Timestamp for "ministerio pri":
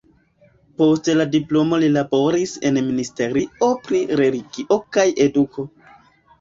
2.89-4.03